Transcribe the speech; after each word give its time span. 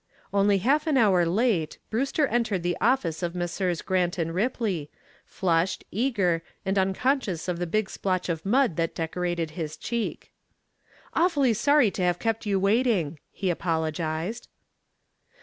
Only 0.33 0.57
half 0.57 0.87
an 0.87 0.97
hour 0.97 1.27
late, 1.27 1.77
Brewster 1.91 2.25
entered 2.25 2.63
the 2.63 2.75
office 2.81 3.21
of 3.21 3.35
Messrs. 3.35 3.83
Grant 3.83 4.17
& 4.17 4.17
Ripley, 4.17 4.89
flushed, 5.27 5.83
eager, 5.91 6.41
and 6.65 6.75
unconscious 6.79 7.47
of 7.47 7.59
the 7.59 7.67
big 7.67 7.87
splotch 7.87 8.27
of 8.27 8.43
mud 8.43 8.77
that 8.77 8.95
decorated 8.95 9.51
his 9.51 9.77
cheek. 9.77 10.31
"Awfully 11.13 11.53
sorry 11.53 11.91
to 11.91 12.01
have 12.01 12.17
kept 12.17 12.47
you 12.47 12.59
waiting," 12.59 13.19
he 13.31 13.51
apologized. 13.51 14.47